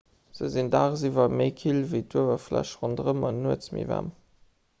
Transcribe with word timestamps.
se 0.37 0.47
sinn 0.53 0.69
daagsiwwer 0.75 1.35
méi 1.41 1.53
kill 1.59 1.83
ewéi 1.83 2.01
d'uewerfläch 2.15 2.73
ronderëm 2.81 3.23
an 3.29 3.43
nuets 3.45 3.75
méi 3.77 3.87
waarm 3.93 4.11